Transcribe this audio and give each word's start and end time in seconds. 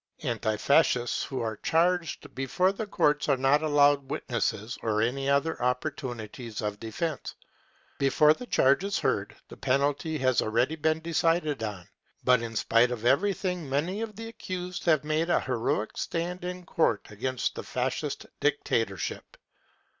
Anti 0.23 0.57
Fascists 0.57 1.25
who 1.25 1.43
a 1.43 1.51
fe 1.55 1.59
charged 1.61 2.33
before 2.33 2.71
the 2.71 2.87
courts 2.87 3.29
are 3.29 3.37
not 3.37 3.61
allowed 3.61 4.09
witnesses 4.09 4.75
or 4.81 4.99
any 4.99 5.29
other 5.29 5.61
opportunities 5.61 6.59
of 6.59 6.79
defence. 6.79 7.35
Before 7.99 8.33
the 8.33 8.47
charge 8.47 8.83
is 8.83 8.97
heard, 8.97 9.35
the 9.47 9.57
penalty 9.57 10.17
has 10.17 10.41
already 10.41 10.75
been 10.75 11.01
decided 11.01 11.61
on. 11.61 11.87
But 12.23 12.41
in 12.41 12.55
spite 12.55 12.89
of 12.89 13.05
everything 13.05 13.69
many 13.69 14.01
of 14.01 14.15
the 14.15 14.27
accused 14.29 14.85
have 14.85 15.03
made 15.03 15.29
a 15.29 15.39
heroic 15.39 15.95
stand 15.95 16.43
in 16.43 16.65
court 16.65 17.05
against 17.11 17.53
the 17.53 17.61
Fascist 17.61 18.25
dic 18.39 18.63
tatorship. 18.63 19.37